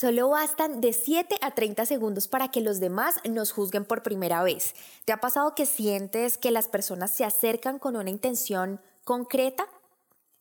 Solo 0.00 0.28
bastan 0.28 0.80
de 0.80 0.92
7 0.92 1.38
a 1.40 1.56
30 1.56 1.84
segundos 1.84 2.28
para 2.28 2.52
que 2.52 2.60
los 2.60 2.78
demás 2.78 3.16
nos 3.28 3.50
juzguen 3.50 3.84
por 3.84 4.04
primera 4.04 4.44
vez. 4.44 4.76
¿Te 5.04 5.12
ha 5.12 5.16
pasado 5.16 5.56
que 5.56 5.66
sientes 5.66 6.38
que 6.38 6.52
las 6.52 6.68
personas 6.68 7.10
se 7.10 7.24
acercan 7.24 7.80
con 7.80 7.96
una 7.96 8.08
intención 8.08 8.80
concreta? 9.02 9.66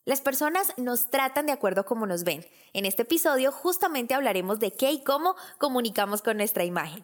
Las 0.06 0.22
personas 0.22 0.76
nos 0.78 1.10
tratan 1.10 1.48
de 1.48 1.54
acuerdo 1.54 1.88
como 1.88 2.06
nos 2.06 2.24
ven. 2.24 2.46
En 2.74 2.86
este 2.86 3.02
episodio 3.02 3.52
justamente 3.52 4.14
hablaremos 4.14 4.60
de 4.60 4.74
qué 4.74 4.92
y 4.92 5.04
cómo 5.04 5.36
comunicamos 5.58 6.22
con 6.22 6.38
nuestra 6.38 6.64
imagen. 6.64 7.04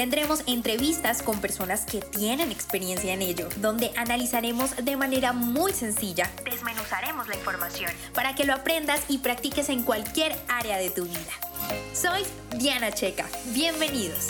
Tendremos 0.00 0.42
entrevistas 0.46 1.22
con 1.22 1.42
personas 1.42 1.84
que 1.84 2.00
tienen 2.00 2.50
experiencia 2.50 3.12
en 3.12 3.20
ello, 3.20 3.50
donde 3.58 3.90
analizaremos 3.98 4.74
de 4.82 4.96
manera 4.96 5.34
muy 5.34 5.74
sencilla, 5.74 6.30
desmenuzaremos 6.42 7.28
la 7.28 7.34
información 7.34 7.92
para 8.14 8.34
que 8.34 8.46
lo 8.46 8.54
aprendas 8.54 9.04
y 9.08 9.18
practiques 9.18 9.68
en 9.68 9.82
cualquier 9.82 10.34
área 10.48 10.78
de 10.78 10.88
tu 10.88 11.04
vida. 11.04 11.32
Soy 11.92 12.22
Diana 12.56 12.90
Checa, 12.92 13.26
bienvenidos. 13.52 14.28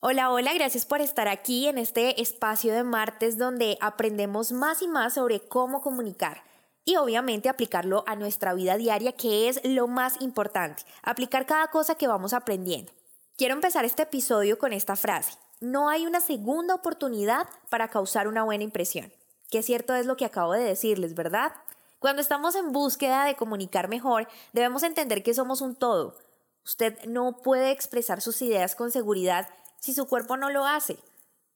Hola, 0.00 0.32
hola, 0.32 0.52
gracias 0.52 0.84
por 0.84 1.00
estar 1.00 1.28
aquí 1.28 1.68
en 1.68 1.78
este 1.78 2.20
espacio 2.20 2.74
de 2.74 2.82
martes 2.82 3.38
donde 3.38 3.78
aprendemos 3.80 4.50
más 4.50 4.82
y 4.82 4.88
más 4.88 5.14
sobre 5.14 5.38
cómo 5.38 5.80
comunicar 5.80 6.42
y 6.84 6.96
obviamente 6.96 7.48
aplicarlo 7.48 8.02
a 8.08 8.16
nuestra 8.16 8.52
vida 8.52 8.76
diaria, 8.76 9.12
que 9.12 9.48
es 9.48 9.60
lo 9.62 9.86
más 9.86 10.20
importante, 10.20 10.82
aplicar 11.04 11.46
cada 11.46 11.68
cosa 11.68 11.94
que 11.94 12.08
vamos 12.08 12.32
aprendiendo. 12.32 12.95
Quiero 13.38 13.52
empezar 13.52 13.84
este 13.84 14.04
episodio 14.04 14.58
con 14.58 14.72
esta 14.72 14.96
frase. 14.96 15.36
No 15.60 15.90
hay 15.90 16.06
una 16.06 16.22
segunda 16.22 16.74
oportunidad 16.74 17.46
para 17.68 17.88
causar 17.88 18.28
una 18.28 18.44
buena 18.44 18.64
impresión. 18.64 19.12
Qué 19.50 19.62
cierto 19.62 19.94
es 19.94 20.06
lo 20.06 20.16
que 20.16 20.24
acabo 20.24 20.54
de 20.54 20.62
decirles, 20.62 21.14
¿verdad? 21.14 21.52
Cuando 21.98 22.22
estamos 22.22 22.54
en 22.54 22.72
búsqueda 22.72 23.26
de 23.26 23.36
comunicar 23.36 23.88
mejor, 23.88 24.26
debemos 24.54 24.82
entender 24.84 25.22
que 25.22 25.34
somos 25.34 25.60
un 25.60 25.74
todo. 25.74 26.16
Usted 26.64 27.04
no 27.04 27.42
puede 27.42 27.72
expresar 27.72 28.22
sus 28.22 28.40
ideas 28.40 28.74
con 28.74 28.90
seguridad 28.90 29.50
si 29.80 29.92
su 29.92 30.06
cuerpo 30.06 30.38
no 30.38 30.48
lo 30.48 30.64
hace. 30.64 30.96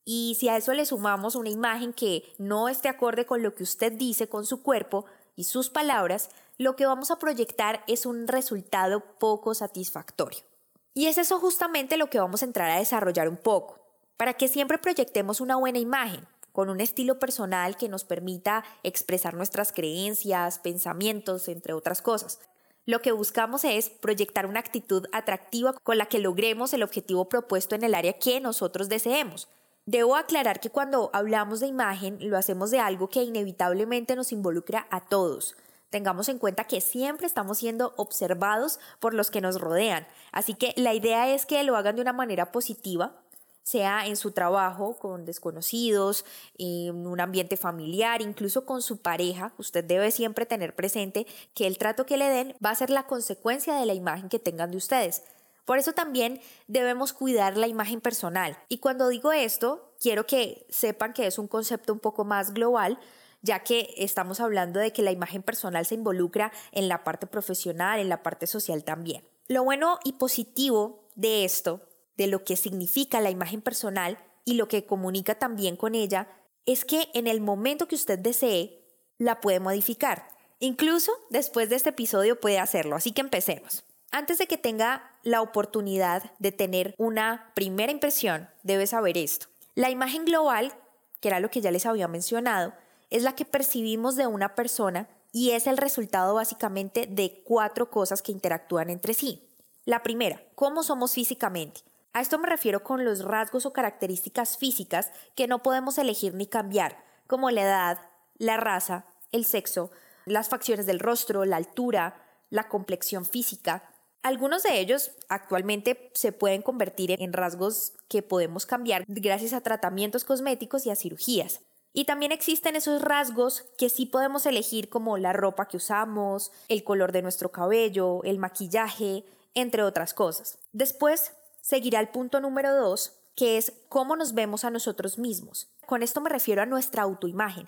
Y 0.05 0.37
si 0.39 0.49
a 0.49 0.57
eso 0.57 0.73
le 0.73 0.85
sumamos 0.85 1.33
una 1.33 1.49
imagen 1.49 1.93
que 1.93 2.31
no 2.37 2.69
esté 2.69 2.89
acorde 2.89 3.25
con 3.25 3.41
lo 3.41 3.55
que 3.55 3.63
usted 3.63 3.91
dice 3.91 4.29
con 4.29 4.45
su 4.45 4.61
cuerpo 4.61 5.05
y 5.35 5.45
sus 5.45 5.71
palabras, 5.71 6.29
lo 6.59 6.75
que 6.75 6.85
vamos 6.85 7.09
a 7.09 7.17
proyectar 7.17 7.83
es 7.87 8.05
un 8.05 8.27
resultado 8.27 9.03
poco 9.17 9.55
satisfactorio. 9.55 10.50
Y 10.93 11.07
es 11.07 11.17
eso 11.17 11.39
justamente 11.39 11.97
lo 11.97 12.09
que 12.09 12.19
vamos 12.19 12.41
a 12.41 12.45
entrar 12.45 12.69
a 12.69 12.79
desarrollar 12.79 13.29
un 13.29 13.37
poco, 13.37 13.79
para 14.17 14.33
que 14.33 14.47
siempre 14.47 14.77
proyectemos 14.77 15.39
una 15.39 15.55
buena 15.55 15.79
imagen, 15.79 16.27
con 16.51 16.69
un 16.69 16.81
estilo 16.81 17.17
personal 17.17 17.77
que 17.77 17.87
nos 17.87 18.03
permita 18.03 18.65
expresar 18.83 19.33
nuestras 19.33 19.71
creencias, 19.71 20.59
pensamientos, 20.59 21.47
entre 21.47 21.73
otras 21.73 22.01
cosas. 22.01 22.39
Lo 22.85 23.01
que 23.01 23.11
buscamos 23.13 23.63
es 23.63 23.89
proyectar 23.89 24.45
una 24.45 24.59
actitud 24.59 25.05
atractiva 25.13 25.73
con 25.83 25.97
la 25.97 26.07
que 26.07 26.19
logremos 26.19 26.73
el 26.73 26.83
objetivo 26.83 27.29
propuesto 27.29 27.75
en 27.75 27.83
el 27.83 27.95
área 27.95 28.13
que 28.13 28.41
nosotros 28.41 28.89
deseemos. 28.89 29.47
Debo 29.85 30.15
aclarar 30.15 30.59
que 30.59 30.71
cuando 30.71 31.09
hablamos 31.13 31.59
de 31.59 31.67
imagen 31.67 32.17
lo 32.21 32.37
hacemos 32.37 32.69
de 32.69 32.79
algo 32.79 33.09
que 33.09 33.23
inevitablemente 33.23 34.15
nos 34.15 34.31
involucra 34.31 34.87
a 34.89 35.01
todos, 35.01 35.55
Tengamos 35.91 36.29
en 36.29 36.39
cuenta 36.39 36.63
que 36.63 36.81
siempre 36.81 37.27
estamos 37.27 37.59
siendo 37.59 37.93
observados 37.97 38.79
por 38.99 39.13
los 39.13 39.29
que 39.29 39.41
nos 39.41 39.61
rodean, 39.61 40.07
así 40.31 40.55
que 40.55 40.73
la 40.77 40.95
idea 40.95 41.31
es 41.31 41.45
que 41.45 41.63
lo 41.63 41.75
hagan 41.75 41.97
de 41.97 42.01
una 42.01 42.13
manera 42.13 42.51
positiva, 42.51 43.21
sea 43.63 44.07
en 44.07 44.15
su 44.15 44.31
trabajo, 44.31 44.97
con 44.97 45.25
desconocidos, 45.25 46.25
en 46.57 47.05
un 47.05 47.19
ambiente 47.19 47.57
familiar, 47.57 48.21
incluso 48.21 48.65
con 48.65 48.81
su 48.81 49.01
pareja, 49.01 49.53
usted 49.57 49.83
debe 49.83 50.11
siempre 50.11 50.45
tener 50.45 50.75
presente 50.75 51.27
que 51.53 51.67
el 51.67 51.77
trato 51.77 52.05
que 52.05 52.17
le 52.17 52.29
den 52.29 52.55
va 52.65 52.71
a 52.71 52.75
ser 52.75 52.89
la 52.89 53.05
consecuencia 53.05 53.75
de 53.75 53.85
la 53.85 53.93
imagen 53.93 54.29
que 54.29 54.39
tengan 54.39 54.71
de 54.71 54.77
ustedes. 54.77 55.23
Por 55.65 55.77
eso 55.77 55.93
también 55.93 56.41
debemos 56.67 57.13
cuidar 57.13 57.55
la 57.55 57.67
imagen 57.67 58.01
personal. 58.01 58.57
Y 58.67 58.79
cuando 58.79 59.09
digo 59.09 59.31
esto, 59.31 59.93
quiero 59.99 60.25
que 60.25 60.65
sepan 60.69 61.13
que 61.13 61.27
es 61.27 61.37
un 61.37 61.47
concepto 61.47 61.93
un 61.93 61.99
poco 61.99 62.25
más 62.25 62.53
global, 62.53 62.97
ya 63.41 63.59
que 63.59 63.93
estamos 63.97 64.39
hablando 64.39 64.79
de 64.79 64.93
que 64.93 65.01
la 65.01 65.11
imagen 65.11 65.43
personal 65.43 65.85
se 65.85 65.95
involucra 65.95 66.51
en 66.71 66.87
la 66.87 67.03
parte 67.03 67.27
profesional, 67.27 67.99
en 67.99 68.09
la 68.09 68.23
parte 68.23 68.47
social 68.47 68.83
también. 68.83 69.23
Lo 69.47 69.63
bueno 69.63 69.99
y 70.03 70.13
positivo 70.13 71.09
de 71.15 71.43
esto, 71.43 71.81
de 72.17 72.27
lo 72.27 72.43
que 72.43 72.55
significa 72.55 73.19
la 73.19 73.29
imagen 73.29 73.61
personal 73.61 74.17
y 74.45 74.53
lo 74.53 74.67
que 74.67 74.85
comunica 74.85 75.35
también 75.35 75.75
con 75.75 75.95
ella, 75.95 76.27
es 76.65 76.85
que 76.85 77.09
en 77.13 77.27
el 77.27 77.41
momento 77.41 77.87
que 77.87 77.95
usted 77.95 78.19
desee, 78.19 78.81
la 79.17 79.41
puede 79.41 79.59
modificar. 79.59 80.27
Incluso 80.59 81.11
después 81.29 81.69
de 81.69 81.75
este 81.75 81.89
episodio 81.89 82.39
puede 82.39 82.59
hacerlo, 82.59 82.95
así 82.95 83.11
que 83.11 83.21
empecemos. 83.21 83.83
Antes 84.11 84.37
de 84.37 84.47
que 84.47 84.57
tenga 84.57 85.11
la 85.23 85.41
oportunidad 85.41 86.31
de 86.39 86.51
tener 86.51 86.93
una 86.97 87.51
primera 87.55 87.91
impresión, 87.91 88.49
debe 88.63 88.85
saber 88.85 89.17
esto. 89.17 89.47
La 89.73 89.89
imagen 89.89 90.25
global, 90.25 90.73
que 91.19 91.29
era 91.29 91.39
lo 91.39 91.49
que 91.49 91.61
ya 91.61 91.71
les 91.71 91.85
había 91.85 92.07
mencionado, 92.07 92.73
es 93.11 93.23
la 93.23 93.35
que 93.35 93.45
percibimos 93.45 94.15
de 94.15 94.25
una 94.25 94.55
persona 94.55 95.07
y 95.31 95.51
es 95.51 95.67
el 95.67 95.77
resultado 95.77 96.33
básicamente 96.33 97.07
de 97.07 97.43
cuatro 97.45 97.91
cosas 97.91 98.21
que 98.21 98.31
interactúan 98.31 98.89
entre 98.89 99.13
sí. 99.13 99.47
La 99.85 100.01
primera, 100.01 100.41
cómo 100.55 100.81
somos 100.81 101.13
físicamente. 101.13 101.81
A 102.13 102.21
esto 102.21 102.39
me 102.39 102.49
refiero 102.49 102.83
con 102.83 103.05
los 103.05 103.23
rasgos 103.23 103.65
o 103.65 103.73
características 103.73 104.57
físicas 104.57 105.11
que 105.35 105.47
no 105.47 105.61
podemos 105.61 105.97
elegir 105.97 106.33
ni 106.33 106.45
cambiar, 106.45 107.03
como 107.27 107.51
la 107.51 107.61
edad, 107.61 107.99
la 108.37 108.57
raza, 108.57 109.05
el 109.31 109.45
sexo, 109.45 109.91
las 110.25 110.49
facciones 110.49 110.85
del 110.85 110.99
rostro, 110.99 111.45
la 111.45 111.57
altura, 111.57 112.21
la 112.49 112.67
complexión 112.67 113.25
física. 113.25 113.89
Algunos 114.23 114.63
de 114.63 114.79
ellos 114.79 115.11
actualmente 115.29 116.11
se 116.13 116.31
pueden 116.31 116.61
convertir 116.61 117.15
en 117.17 117.33
rasgos 117.33 117.93
que 118.07 118.21
podemos 118.21 118.65
cambiar 118.65 119.03
gracias 119.07 119.53
a 119.53 119.61
tratamientos 119.61 120.25
cosméticos 120.25 120.85
y 120.85 120.91
a 120.91 120.95
cirugías. 120.95 121.61
Y 121.93 122.05
también 122.05 122.31
existen 122.31 122.75
esos 122.75 123.01
rasgos 123.01 123.65
que 123.77 123.89
sí 123.89 124.05
podemos 124.05 124.45
elegir 124.45 124.89
como 124.89 125.17
la 125.17 125.33
ropa 125.33 125.67
que 125.67 125.77
usamos, 125.77 126.51
el 126.69 126.83
color 126.83 127.11
de 127.11 127.21
nuestro 127.21 127.51
cabello, 127.51 128.23
el 128.23 128.37
maquillaje, 128.37 129.25
entre 129.53 129.83
otras 129.83 130.13
cosas. 130.13 130.57
Después 130.71 131.33
seguirá 131.61 131.99
el 131.99 132.09
punto 132.09 132.39
número 132.39 132.73
dos, 132.73 133.17
que 133.35 133.57
es 133.57 133.73
cómo 133.89 134.15
nos 134.15 134.33
vemos 134.33 134.63
a 134.63 134.71
nosotros 134.71 135.17
mismos. 135.17 135.69
Con 135.85 136.03
esto 136.03 136.21
me 136.21 136.29
refiero 136.29 136.61
a 136.61 136.65
nuestra 136.65 137.03
autoimagen, 137.03 137.67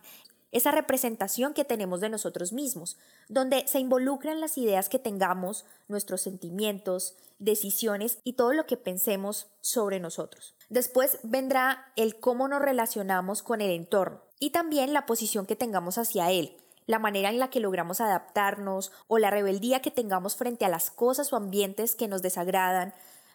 esa 0.54 0.72
representación 0.72 1.54
que 1.54 1.66
tenemos 1.66 2.00
de 2.00 2.10
nosotros 2.10 2.54
mismos, 2.54 2.98
donde 3.28 3.68
se 3.68 3.80
involucran 3.80 4.40
las 4.40 4.58
ideas 4.58 4.88
que 4.88 5.00
tengamos, 5.00 5.66
nuestros 5.88 6.22
sentimientos, 6.22 7.16
decisiones 7.40 8.20
y 8.24 8.34
todo 8.34 8.54
lo 8.54 8.66
que 8.66 8.78
pensemos 8.78 9.48
sobre 9.62 10.00
nosotros. 10.00 10.56
Después 10.70 11.20
vendrá 11.24 11.92
el 11.96 12.20
cómo 12.20 12.48
nos 12.48 12.62
relacionamos 12.62 13.44
con 13.44 13.62
el 13.62 13.72
entorno 13.72 14.22
y 14.40 14.52
también 14.52 14.94
la 14.94 15.06
posición 15.06 15.46
que 15.46 15.56
tengamos 15.56 15.98
hacia 15.98 16.32
él, 16.32 16.56
la 16.86 17.00
manera 17.00 17.30
en 17.30 17.40
la 17.40 17.50
que 17.50 17.60
logramos 17.60 18.02
adaptarnos 18.02 18.92
o 19.08 19.18
la 19.18 19.30
rebeldía 19.30 19.82
que 19.82 19.92
tengamos 19.92 20.36
frente 20.36 20.66
a 20.66 20.70
las 20.70 20.92
cosas 20.92 21.34
o 21.34 21.36
ambientes 21.36 21.96
que 21.96 22.08
nos 22.08 22.22
desagradan, 22.22 22.94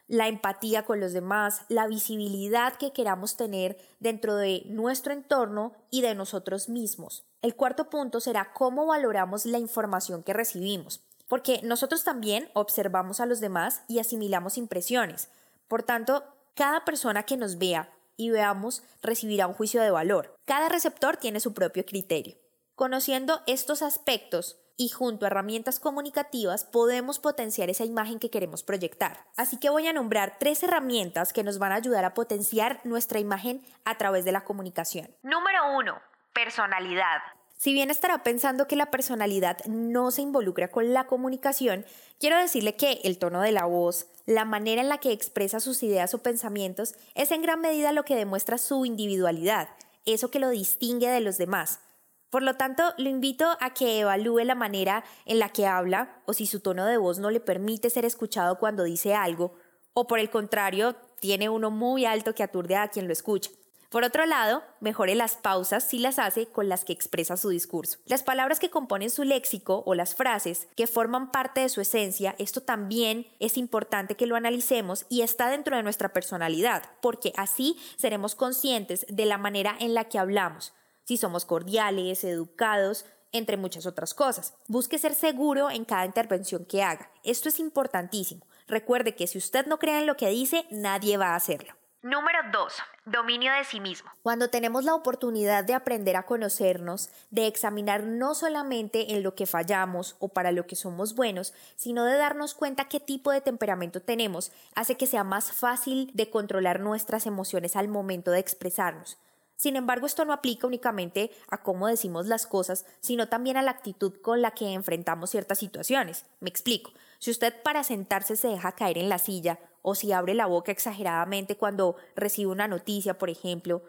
la 0.09 0.27
empatía 0.27 0.85
con 0.85 1.01
los 1.01 1.13
demás, 1.13 1.63
la 1.69 1.87
visibilidad 1.87 2.75
que 2.77 2.93
queramos 2.93 3.37
tener 3.37 3.79
dentro 4.01 4.35
de 4.37 4.63
nuestro 4.67 5.13
entorno 5.13 5.73
y 5.91 6.01
de 6.01 6.15
nosotros 6.15 6.69
mismos. 6.69 7.25
El 7.43 7.55
cuarto 7.55 7.89
punto 7.91 8.21
será 8.21 8.53
cómo 8.53 8.87
valoramos 8.87 9.47
la 9.47 9.59
información 9.59 10.23
que 10.23 10.33
recibimos, 10.33 11.03
porque 11.29 11.61
nosotros 11.63 12.03
también 12.03 12.49
observamos 12.55 13.21
a 13.21 13.27
los 13.27 13.41
demás 13.41 13.83
y 13.87 13.99
asimilamos 13.99 14.59
impresiones. 14.59 15.29
Por 15.69 15.83
tanto, 15.83 16.25
cada 16.55 16.85
persona 16.85 17.23
que 17.23 17.37
nos 17.37 17.59
vea 17.59 17.93
y 18.17 18.31
veamos 18.31 18.83
recibirá 19.03 19.47
un 19.47 19.55
juicio 19.55 19.81
de 19.81 19.91
valor. 19.91 20.35
Cada 20.47 20.69
receptor 20.69 21.19
tiene 21.19 21.39
su 21.39 21.53
propio 21.53 21.85
criterio. 21.85 22.37
Conociendo 22.75 23.43
estos 23.47 23.83
aspectos, 23.83 24.57
y 24.79 24.89
junto 24.89 25.27
a 25.27 25.29
herramientas 25.29 25.81
comunicativas 25.81 26.65
podemos 26.65 27.19
potenciar 27.19 27.69
esa 27.69 27.85
imagen 27.85 28.21
que 28.21 28.31
queremos 28.31 28.63
proyectar. 28.63 29.27
Así 29.37 29.59
que 29.59 29.69
voy 29.69 29.89
a 29.89 29.93
nombrar 29.93 30.37
tres 30.39 30.63
herramientas 30.63 31.35
que 31.35 31.43
nos 31.43 31.59
van 31.59 31.73
a 31.73 31.75
ayudar 31.75 32.05
a 32.05 32.15
potenciar 32.15 32.81
nuestra 32.85 33.19
imagen 33.19 33.61
a 33.85 33.99
través 33.99 34.25
de 34.25 34.33
la 34.33 34.45
comunicación. 34.45 35.11
Número 35.23 35.77
uno, 35.77 36.01
personalidad. 36.33 37.21
Si 37.57 37.73
bien 37.73 37.91
estará 37.91 38.23
pensando 38.23 38.69
que 38.69 38.77
la 38.77 38.93
personalidad 38.93 39.59
no 39.67 40.13
se 40.13 40.23
involucra 40.23 40.69
con 40.69 40.93
la 40.95 41.09
comunicación, 41.09 41.85
quiero 42.21 42.39
decirle 42.39 42.77
que 42.77 43.01
el 43.03 43.19
tono 43.19 43.41
de 43.41 43.51
la 43.51 43.65
voz, 43.65 44.07
la 44.27 44.45
manera 44.45 44.81
en 44.81 44.89
la 44.89 44.99
que 44.99 45.11
expresa 45.11 45.59
sus 45.59 45.83
ideas 45.83 46.15
o 46.15 46.23
pensamientos, 46.23 46.95
es 47.17 47.33
en 47.33 47.43
gran 47.43 47.61
medida 47.61 47.91
lo 47.91 48.05
que 48.05 48.15
demuestra 48.15 48.59
su 48.59 48.87
individualidad, 48.87 49.71
eso 50.07 50.31
que 50.31 50.39
lo 50.39 50.51
distingue 50.51 51.09
de 51.09 51.21
los 51.21 51.37
demás. 51.37 51.81
Por 52.31 52.43
lo 52.43 52.55
tanto, 52.55 52.95
lo 52.99 53.09
invito 53.09 53.57
a 53.61 53.71
que 53.73 54.01
evalúe 54.01 54.45
la 54.45 54.55
manera 54.55 55.05
en 55.25 55.39
la 55.39 55.49
que 55.49 55.67
habla 55.67 56.23
o 56.27 56.33
si 56.33 56.47
su 56.47 56.61
tono 56.61 56.85
de 56.85 56.99
voz 56.99 57.19
no 57.19 57.31
le 57.31 57.41
permite 57.41 57.89
ser 57.89 58.05
escuchado 58.05 58.59
cuando 58.59 58.85
dice 58.85 59.15
algo, 59.15 59.55
o 59.95 60.07
por 60.07 60.19
el 60.19 60.31
contrario, 60.31 60.95
tiene 61.21 61.49
uno 61.49 61.71
muy 61.71 62.05
alto 62.05 62.35
que 62.35 62.43
aturde 62.43 62.77
a 62.77 62.89
quien 62.89 63.07
lo 63.07 63.13
escucha. 63.13 63.51
Por 63.91 64.05
otro 64.05 64.27
lado, 64.27 64.63
mejore 64.81 65.15
las 65.15 65.37
pausas 65.37 65.83
si 65.83 65.99
las 65.99 66.19
hace 66.19 66.45
con 66.47 66.69
las 66.69 66.85
que 66.85 66.93
expresa 66.93 67.39
su 67.39 67.49
discurso. 67.49 67.99
Las 68.05 68.23
palabras 68.23 68.61
que 68.61 68.69
componen 68.69 69.09
su 69.09 69.25
léxico 69.25 69.83
o 69.87 69.95
las 69.95 70.15
frases 70.15 70.69
que 70.77 70.87
forman 70.87 71.33
parte 71.33 71.63
de 71.63 71.71
su 71.71 71.81
esencia, 71.81 72.35
esto 72.39 72.61
también 72.61 73.27
es 73.41 73.57
importante 73.57 74.15
que 74.15 74.27
lo 74.27 74.37
analicemos 74.37 75.07
y 75.09 75.23
está 75.23 75.49
dentro 75.49 75.75
de 75.75 75.83
nuestra 75.83 76.13
personalidad, 76.13 76.83
porque 77.01 77.33
así 77.39 77.79
seremos 77.97 78.35
conscientes 78.35 79.07
de 79.09 79.25
la 79.25 79.39
manera 79.39 79.75
en 79.81 79.95
la 79.95 80.05
que 80.05 80.19
hablamos, 80.19 80.75
si 81.09 81.17
somos 81.17 81.47
cordiales, 81.47 82.23
educados, 82.23 83.07
entre 83.33 83.57
muchas 83.57 83.87
otras 83.87 84.13
cosas. 84.13 84.53
Busque 84.67 84.99
ser 84.99 85.15
seguro 85.15 85.71
en 85.71 85.87
cada 85.87 86.05
intervención 86.05 86.67
que 86.67 86.83
haga. 86.83 87.11
Esto 87.25 87.49
es 87.49 87.61
importantísimo. 87.61 88.47
Recuerde 88.67 89.15
que 89.15 89.27
si 89.27 89.39
usted 89.39 89.65
no 89.65 89.79
cree 89.79 90.01
en 90.01 90.07
lo 90.07 90.19
que 90.19 90.29
dice, 90.29 90.67
nadie 90.71 91.17
va 91.17 91.29
a 91.29 91.37
hacerlo. 91.37 91.73
Número 92.03 92.41
2. 92.53 92.75
Dominio 93.07 93.55
de 93.55 93.65
sí 93.65 93.81
mismo. 93.81 94.11
Cuando 94.23 94.51
tenemos 94.51 94.85
la 94.85 94.95
oportunidad 94.95 95.65
de 95.65 95.73
aprender 95.73 96.15
a 96.15 96.27
conocernos, 96.27 97.09
de 97.31 97.47
examinar 97.47 98.03
no 98.03 98.35
solamente 98.35 99.15
en 99.15 99.23
lo 99.23 99.35
que 99.35 99.47
fallamos 99.47 100.15
o 100.19 100.29
para 100.29 100.53
lo 100.53 100.67
que 100.67 100.77
somos 100.77 101.15
buenos, 101.15 101.55
sino 101.75 102.05
de 102.05 102.19
darnos 102.19 102.53
cuenta 102.53 102.85
qué 102.85 103.01
tipo 103.01 103.31
de 103.31 103.41
temperamento 103.41 104.03
tenemos, 104.03 104.53
hace 104.75 104.97
que 104.97 105.07
sea 105.07 105.25
más 105.25 105.53
fácil 105.53 106.11
de 106.13 106.29
controlar 106.29 106.81
nuestras 106.81 107.25
emociones 107.25 107.77
al 107.77 107.89
momento 107.89 108.31
de 108.31 108.41
expresarnos. 108.41 109.17
Sin 109.59 109.75
embargo, 109.75 110.07
esto 110.07 110.25
no 110.25 110.33
aplica 110.33 110.69
únicamente 110.69 111.33
a 111.51 111.65
cómo 111.65 111.89
decimos 111.89 112.27
las 112.27 112.47
cosas, 112.47 112.87
sino 113.01 113.29
también 113.29 113.57
a 113.57 113.63
la 113.63 113.73
actitud 113.73 114.15
con 114.23 114.41
la 114.41 114.53
que 114.53 114.73
enfrentamos 114.73 115.31
ciertas 115.31 115.59
situaciones. 115.59 116.27
Me 116.39 116.49
explico. 116.49 116.93
Si 117.19 117.33
usted 117.33 117.53
para 117.65 117.83
sentarse 117.83 118.37
se 118.37 118.47
deja 118.47 118.71
caer 118.71 118.99
en 118.99 119.09
la 119.09 119.19
silla 119.19 119.59
o 119.83 119.97
si 119.97 120.13
abre 120.13 120.35
la 120.35 120.47
boca 120.47 120.71
exageradamente 120.71 121.57
cuando 121.57 121.97
recibe 122.15 122.53
una 122.53 122.69
noticia, 122.69 123.19
por 123.19 123.31
ejemplo, 123.31 123.83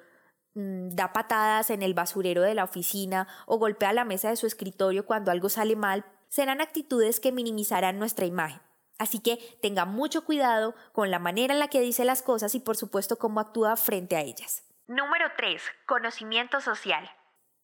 mm, 0.56 0.90
da 0.96 1.14
patadas 1.14 1.70
en 1.70 1.84
el 1.84 1.94
basurero 1.94 2.42
de 2.42 2.56
la 2.56 2.64
oficina 2.64 3.28
o 3.46 3.60
golpea 3.60 3.94
la 3.94 4.06
mesa 4.06 4.32
de 4.32 4.38
su 4.38 4.48
escritorio 4.48 5.06
cuando 5.06 5.30
algo 5.30 5.50
sale 5.50 5.76
mal, 5.76 6.04
serán 6.30 6.62
actitudes 6.62 7.20
que 7.20 7.32
minimizarán 7.32 8.00
nuestra 8.00 8.26
imagen. 8.26 8.60
Así 8.98 9.20
que 9.20 9.38
tenga 9.62 9.86
mucho 9.86 10.26
cuidado 10.26 10.74
con 10.94 11.12
la 11.12 11.20
manera 11.20 11.54
en 11.54 11.60
la 11.60 11.68
que 11.68 11.80
dice 11.80 12.06
las 12.06 12.24
cosas 12.24 12.56
y 12.56 12.60
por 12.60 12.76
supuesto 12.76 13.18
cómo 13.20 13.40
actúa 13.40 13.76
frente 13.76 14.16
a 14.16 14.22
ellas. 14.22 14.64
Número 14.90 15.26
3. 15.38 15.62
Conocimiento 15.86 16.62
social. 16.62 17.08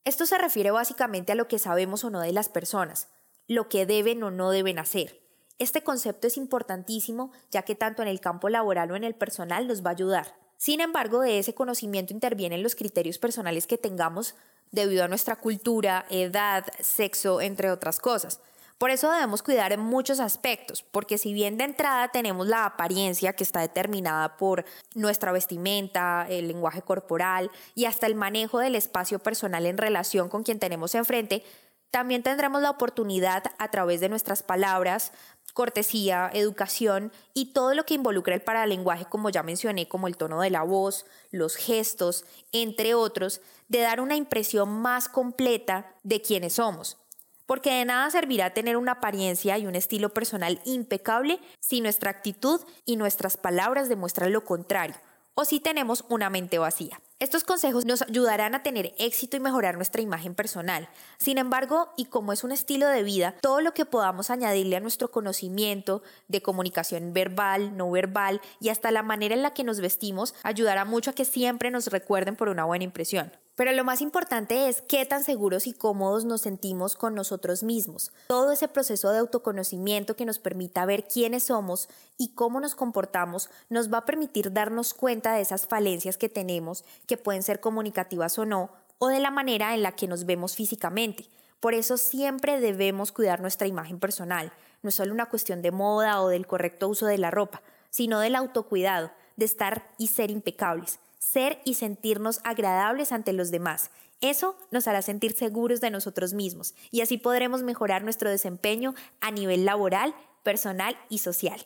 Esto 0.04 0.28
se 0.28 0.38
refiere 0.38 0.70
básicamente 0.70 1.32
a 1.32 1.36
lo 1.36 1.48
que 1.48 1.58
sabemos 1.58 2.04
o 2.04 2.12
no 2.12 2.20
de 2.20 2.32
las 2.32 2.50
personas, 2.50 3.10
lo 3.48 3.68
que 3.68 3.88
deben 3.88 4.22
o 4.22 4.30
no 4.30 4.52
deben 4.52 4.78
hacer. 4.78 5.24
Este 5.58 5.84
concepto 5.84 6.28
es 6.28 6.38
importantísimo 6.38 7.32
ya 7.50 7.64
que 7.64 7.74
tanto 7.74 8.04
en 8.04 8.10
el 8.10 8.20
campo 8.22 8.48
laboral 8.48 8.92
o 8.92 8.96
en 8.96 9.04
el 9.04 9.16
personal 9.16 9.68
nos 9.68 9.84
va 9.84 9.90
a 9.90 9.94
ayudar. 9.94 10.36
Sin 10.58 10.82
embargo, 10.82 11.22
de 11.22 11.40
ese 11.40 11.56
conocimiento 11.56 12.14
intervienen 12.14 12.62
los 12.62 12.76
criterios 12.76 13.18
personales 13.18 13.66
que 13.66 13.80
tengamos 13.80 14.36
debido 14.70 15.04
a 15.04 15.08
nuestra 15.08 15.38
cultura, 15.38 16.06
edad, 16.12 16.68
sexo, 16.80 17.42
entre 17.42 17.72
otras 17.72 17.98
cosas. 17.98 18.40
Por 18.78 18.90
eso 18.90 19.10
debemos 19.10 19.42
cuidar 19.42 19.72
en 19.72 19.80
muchos 19.80 20.20
aspectos, 20.20 20.84
porque 20.84 21.18
si 21.18 21.34
bien 21.34 21.58
de 21.58 21.64
entrada 21.64 22.10
tenemos 22.10 22.46
la 22.46 22.66
apariencia 22.66 23.32
que 23.32 23.46
está 23.46 23.62
determinada 23.62 24.36
por 24.36 24.66
nuestra 24.96 25.32
vestimenta, 25.32 26.28
el 26.30 26.50
lenguaje 26.50 26.82
corporal 26.82 27.52
y 27.74 27.86
hasta 27.86 28.06
el 28.06 28.16
manejo 28.16 28.60
del 28.60 28.76
espacio 28.76 29.20
personal 29.20 29.66
en 29.66 29.78
relación 29.78 30.28
con 30.28 30.44
quien 30.44 30.60
tenemos 30.60 30.94
enfrente, 30.94 31.44
también 31.90 32.22
tendremos 32.22 32.62
la 32.62 32.72
oportunidad 32.72 33.46
a 33.60 33.72
través 33.72 34.02
de 34.02 34.10
nuestras 34.10 34.44
palabras, 34.44 35.14
cortesía, 35.54 36.30
educación 36.34 37.14
y 37.34 37.54
todo 37.54 37.74
lo 37.76 37.86
que 37.86 37.94
involucra 37.94 38.36
el 38.36 38.42
paralenguaje, 38.42 39.06
como 39.06 39.30
ya 39.30 39.42
mencioné, 39.42 39.88
como 39.88 40.08
el 40.08 40.18
tono 40.18 40.42
de 40.42 40.50
la 40.50 40.64
voz, 40.64 41.06
los 41.32 41.56
gestos, 41.56 42.26
entre 42.52 42.94
otros, 42.94 43.40
de 43.70 43.80
dar 43.80 44.02
una 44.02 44.18
impresión 44.18 44.68
más 44.82 45.08
completa 45.08 45.96
de 46.04 46.22
quiénes 46.22 46.56
somos 46.56 46.98
porque 47.46 47.72
de 47.74 47.86
nada 47.86 48.10
servirá 48.10 48.54
tener 48.54 48.78
una 48.78 48.94
apariencia 48.94 49.58
y 49.58 49.68
un 49.68 49.76
estilo 49.76 50.10
personal 50.10 50.60
impecable 50.66 51.40
si 51.60 51.82
nuestra 51.82 52.12
actitud 52.12 52.62
y 52.86 52.98
nuestras 52.98 53.38
palabras 53.38 53.90
demuestran 53.90 54.34
lo 54.34 54.44
contrario, 54.44 54.96
o 55.34 55.46
si 55.46 55.60
tenemos 55.60 56.06
una 56.10 56.30
mente 56.30 56.58
vacía. 56.58 57.00
Estos 57.18 57.46
consejos 57.46 57.86
nos 57.86 58.02
ayudarán 58.02 58.56
a 58.56 58.64
tener 58.64 58.94
éxito 58.98 59.38
y 59.38 59.40
mejorar 59.40 59.78
nuestra 59.78 60.02
imagen 60.02 60.36
personal. 60.36 60.90
Sin 61.18 61.38
embargo, 61.38 61.94
y 61.96 62.06
como 62.06 62.34
es 62.34 62.44
un 62.44 62.52
estilo 62.52 62.90
de 62.90 63.04
vida, 63.04 63.36
todo 63.40 63.62
lo 63.62 63.74
que 63.74 63.86
podamos 63.86 64.30
añadirle 64.30 64.76
a 64.76 64.82
nuestro 64.82 65.10
conocimiento 65.12 66.04
de 66.28 66.42
comunicación 66.42 67.14
verbal, 67.14 67.78
no 67.78 67.90
verbal 67.90 68.42
y 68.60 68.68
hasta 68.68 68.92
la 68.92 69.02
manera 69.02 69.34
en 69.34 69.44
la 69.44 69.54
que 69.54 69.64
nos 69.64 69.80
vestimos 69.80 70.36
ayudará 70.44 70.84
mucho 70.84 71.12
a 71.12 71.14
que 71.14 71.24
siempre 71.24 71.72
nos 71.72 71.88
recuerden 71.88 72.36
por 72.36 72.50
una 72.50 72.66
buena 72.66 72.84
impresión. 72.84 73.32
Pero 73.56 73.72
lo 73.72 73.86
más 73.86 74.02
importante 74.02 74.68
es 74.68 74.82
qué 74.82 75.06
tan 75.06 75.24
seguros 75.24 75.66
y 75.66 75.74
cómodos 75.74 76.26
nos 76.26 76.42
sentimos 76.42 76.98
con 76.98 77.16
nosotros 77.16 77.64
mismos. 77.64 78.12
Todo 78.28 78.52
ese 78.52 78.68
proceso 78.68 79.12
de 79.12 79.20
autoconocimiento 79.20 80.18
que 80.18 80.26
nos 80.26 80.40
permita 80.40 80.86
ver 80.86 81.08
quiénes 81.08 81.44
somos 81.44 81.88
y 82.18 82.34
cómo 82.34 82.60
nos 82.60 82.76
comportamos 82.76 83.50
nos 83.70 83.92
va 83.92 84.00
a 84.00 84.06
permitir 84.06 84.52
darnos 84.52 84.94
cuenta 84.94 85.34
de 85.34 85.42
esas 85.42 85.68
falencias 85.68 86.18
que 86.18 86.28
tenemos, 86.28 86.84
que 87.08 87.18
pueden 87.18 87.44
ser 87.44 87.60
comunicativas 87.60 88.38
o 88.40 88.46
no, 88.46 88.72
o 88.98 89.08
de 89.08 89.20
la 89.20 89.32
manera 89.32 89.74
en 89.74 89.84
la 89.84 89.94
que 89.94 90.08
nos 90.08 90.26
vemos 90.26 90.56
físicamente. 90.56 91.30
Por 91.60 91.74
eso 91.74 91.98
siempre 91.98 92.60
debemos 92.60 93.12
cuidar 93.12 93.42
nuestra 93.42 93.68
imagen 93.68 94.00
personal. 94.00 94.54
No 94.82 94.90
es 94.90 94.96
solo 94.96 95.14
una 95.14 95.28
cuestión 95.28 95.62
de 95.62 95.72
moda 95.72 96.22
o 96.22 96.30
del 96.30 96.48
correcto 96.48 96.88
uso 96.88 97.06
de 97.06 97.18
la 97.18 97.32
ropa, 97.32 97.62
sino 97.90 98.20
del 98.20 98.36
autocuidado, 98.36 99.12
de 99.36 99.46
estar 99.46 99.88
y 99.98 100.08
ser 100.08 100.32
impecables 100.32 101.00
ser 101.26 101.60
y 101.66 101.74
sentirnos 101.74 102.40
agradables 102.44 103.12
ante 103.12 103.34
los 103.34 103.52
demás. 103.52 103.90
Eso 104.22 104.56
nos 104.72 104.88
hará 104.88 105.02
sentir 105.02 105.34
seguros 105.34 105.82
de 105.82 105.90
nosotros 105.90 106.34
mismos 106.34 106.76
y 106.92 107.02
así 107.02 107.18
podremos 107.18 107.64
mejorar 107.64 108.04
nuestro 108.04 108.30
desempeño 108.30 108.94
a 109.22 109.32
nivel 109.32 109.66
laboral, 109.66 110.16
personal 110.44 110.96
y 111.10 111.18
social. 111.18 111.66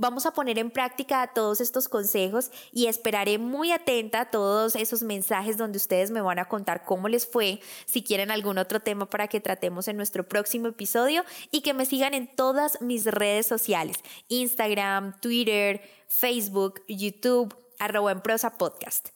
Vamos 0.00 0.26
a 0.26 0.30
poner 0.30 0.60
en 0.60 0.70
práctica 0.70 1.26
todos 1.34 1.60
estos 1.60 1.88
consejos 1.88 2.52
y 2.70 2.86
esperaré 2.86 3.36
muy 3.38 3.72
atenta 3.72 4.20
a 4.20 4.30
todos 4.30 4.76
esos 4.76 5.02
mensajes 5.02 5.58
donde 5.58 5.76
ustedes 5.76 6.12
me 6.12 6.20
van 6.20 6.38
a 6.38 6.44
contar 6.44 6.84
cómo 6.84 7.08
les 7.08 7.26
fue, 7.26 7.58
si 7.84 8.04
quieren 8.04 8.30
algún 8.30 8.58
otro 8.58 8.78
tema 8.78 9.10
para 9.10 9.26
que 9.26 9.40
tratemos 9.40 9.88
en 9.88 9.96
nuestro 9.96 10.28
próximo 10.28 10.68
episodio 10.68 11.24
y 11.50 11.62
que 11.62 11.74
me 11.74 11.84
sigan 11.84 12.14
en 12.14 12.32
todas 12.32 12.80
mis 12.80 13.06
redes 13.06 13.46
sociales, 13.46 13.96
Instagram, 14.28 15.18
Twitter, 15.20 15.82
Facebook, 16.06 16.80
YouTube 16.86 17.56
arroba 17.80 18.12
en 18.12 18.20
prosa 18.20 18.56
podcast. 18.56 19.08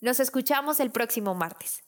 Nos 0.00 0.20
escuchamos 0.20 0.78
el 0.78 0.92
próximo 0.92 1.34
martes. 1.34 1.87